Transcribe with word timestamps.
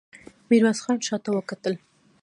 ميرويس 0.49 0.79
خان 0.83 0.97
شاته 1.07 1.29
وکتل. 1.33 1.73